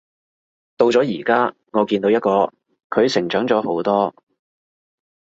[0.77, 2.51] 到咗而家，我見到一個
[2.89, 4.15] 佢成長咗好多